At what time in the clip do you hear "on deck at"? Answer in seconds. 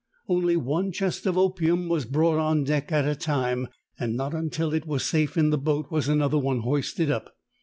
2.39-3.07